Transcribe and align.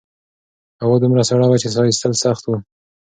هوا 0.83 0.97
دومره 1.03 1.23
سړه 1.29 1.45
وه 1.47 1.57
چې 1.63 1.69
سا 1.75 1.81
ایستل 1.87 2.13
سخت 2.23 2.43
وو. 2.45 2.57